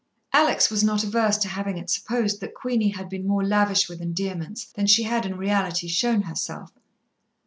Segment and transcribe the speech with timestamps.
[0.33, 4.01] Alex was not averse to having it supposed that Queenie had been more lavish with
[4.01, 6.71] endearments than she had in reality shown herself.